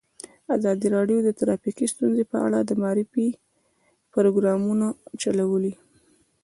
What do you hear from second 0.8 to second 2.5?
راډیو د ټرافیکي ستونزې په